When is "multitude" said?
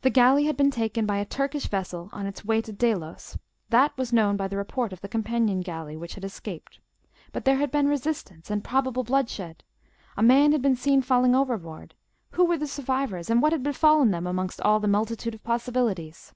14.88-15.34